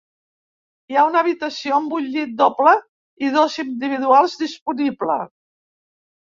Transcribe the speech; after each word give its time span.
Hi 0.93 0.95
ha 0.95 1.01
una 1.09 1.19
habitació 1.25 1.75
amb 1.79 1.93
un 1.97 2.07
llit 2.15 2.33
doble 2.39 2.73
i 3.27 3.29
dos 3.37 3.59
individuals 3.65 4.35
disponible. 4.41 5.21